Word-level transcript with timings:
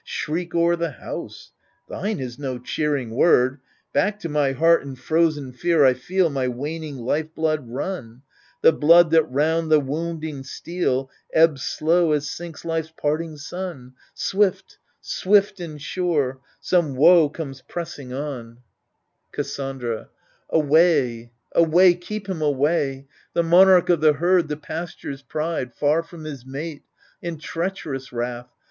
Shriek 0.03 0.55
o'er 0.55 0.75
the 0.77 0.93
house? 0.93 1.51
Thine 1.87 2.19
is 2.19 2.39
no 2.39 2.57
cheering 2.57 3.11
word. 3.11 3.59
Back 3.93 4.19
to 4.21 4.29
my 4.29 4.51
heart 4.53 4.81
in 4.81 4.95
frozen 4.95 5.53
fear 5.53 5.85
I 5.85 5.93
feel 5.93 6.31
My 6.31 6.47
wanning 6.47 6.97
life 6.97 7.35
blood 7.35 7.69
run— 7.69 8.23
The 8.63 8.71
blood 8.71 9.11
that 9.11 9.25
round 9.31 9.71
the 9.71 9.79
wounding 9.79 10.43
steel 10.43 11.11
Ebbs 11.33 11.61
slow, 11.61 12.13
as 12.13 12.27
sinks 12.27 12.65
life's 12.65 12.89
parting 12.99 13.37
sun— 13.37 13.93
Swift, 14.15 14.79
swift 15.01 15.59
and 15.59 15.79
sure, 15.79 16.39
some 16.59 16.95
woe 16.95 17.29
comes 17.29 17.61
pressing 17.61 18.11
on! 18.11 18.37
AGAMEMNON 18.57 18.57
51 18.57 18.59
Cassandra 19.33 20.09
Away, 20.49 21.31
away— 21.51 21.93
^keep 21.93 22.25
him 22.25 22.41
away— 22.41 23.05
The 23.35 23.43
monarch 23.43 23.89
of 23.89 24.01
the 24.01 24.13
herd, 24.13 24.47
the 24.47 24.57
pasture's 24.57 25.21
pride, 25.21 25.75
Far 25.75 26.01
from 26.01 26.23
his 26.23 26.43
mate! 26.43 26.85
In 27.21 27.37
treacherous 27.37 28.11
wrath. 28.11 28.49